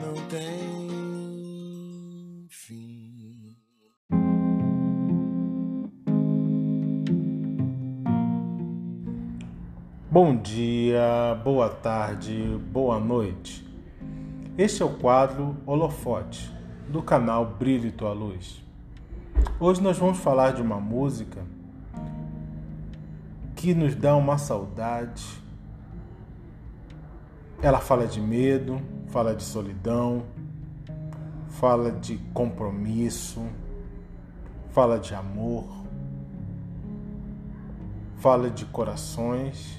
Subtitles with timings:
[0.00, 0.52] não tem
[2.48, 3.56] fim.
[10.10, 13.66] Bom dia, boa tarde, boa noite.
[14.56, 16.52] Este é o quadro Holofote
[16.88, 18.62] do canal Brilho e Tua Luz.
[19.58, 21.42] Hoje nós vamos falar de uma música
[23.56, 25.24] que nos dá uma saudade.
[27.62, 28.80] Ela fala de medo,
[29.12, 30.24] fala de solidão,
[31.50, 33.46] fala de compromisso,
[34.70, 35.66] fala de amor,
[38.16, 39.78] fala de corações,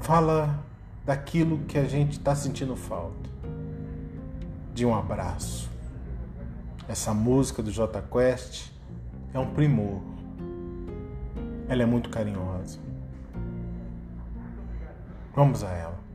[0.00, 0.64] fala
[1.04, 3.28] daquilo que a gente está sentindo falta,
[4.72, 5.70] de um abraço.
[6.88, 8.72] Essa música do J Quest
[9.34, 10.00] é um primor.
[11.68, 12.78] Ela é muito carinhosa.
[15.34, 16.09] Vamos a ela.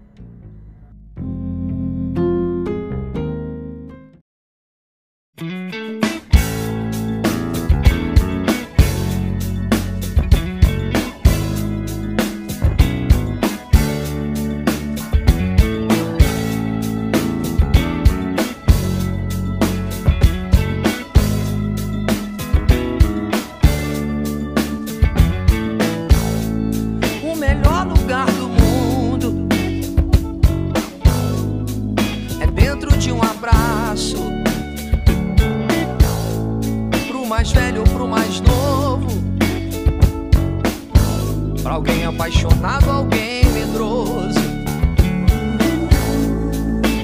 [41.76, 44.40] Alguém apaixonado, alguém medroso.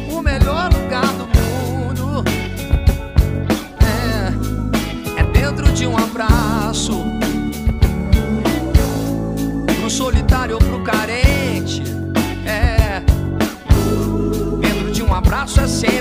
[0.10, 2.24] O melhor lugar do mundo
[3.82, 7.04] é, é dentro de um abraço
[9.78, 11.84] pro solitário ou pro carente.
[12.46, 13.04] É,
[14.62, 16.01] dentro de um abraço é sempre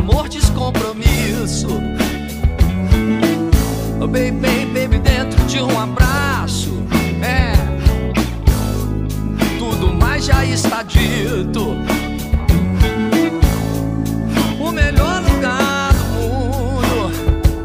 [0.00, 1.68] amor descompromisso.
[4.00, 6.82] Oh, baby, baby, dentro de um abraço.
[7.22, 7.52] É.
[9.58, 11.76] Tudo mais já está dito.
[14.58, 17.12] O melhor lugar do mundo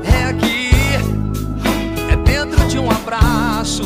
[0.03, 0.71] é aqui.
[2.11, 3.83] É dentro de um abraço.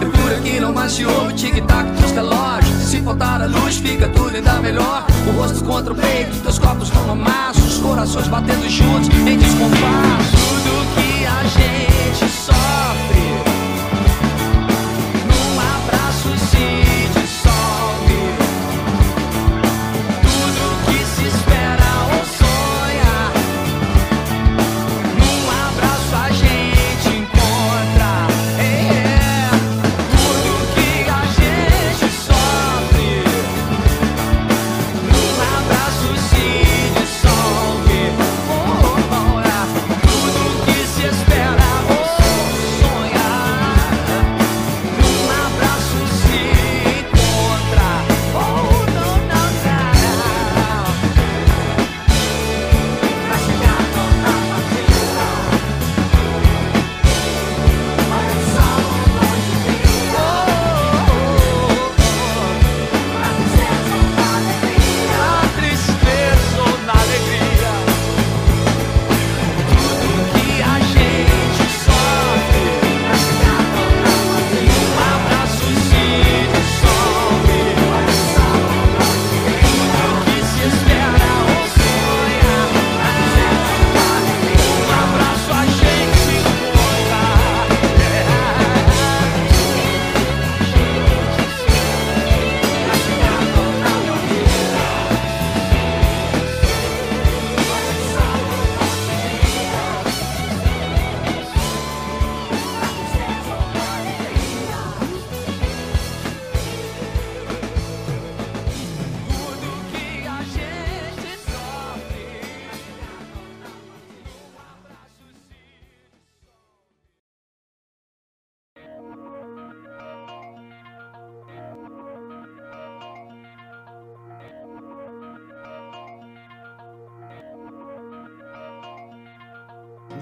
[0.00, 3.76] É por aqui não mais se ouve o tic-tac dos relógios Se faltar a luz
[3.76, 8.28] fica tudo ainda melhor O rosto contra o peito, teus corpos como amasso Os corações
[8.28, 10.36] batendo juntos em descompasso.
[10.36, 13.11] Tudo que a gente sofre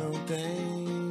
[0.00, 1.09] não tem